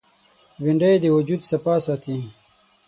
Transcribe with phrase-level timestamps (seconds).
[0.61, 2.17] بېنډۍ د وجود صفا ساتي